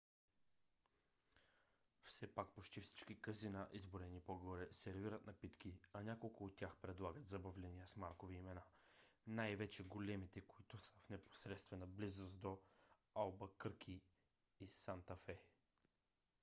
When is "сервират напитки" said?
4.71-5.77